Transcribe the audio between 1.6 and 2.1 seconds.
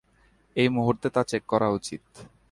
উচিত।